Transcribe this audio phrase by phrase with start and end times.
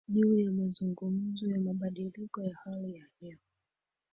[0.07, 3.37] juu ya mazungumzo ya mabadiliko ya hali ya hewa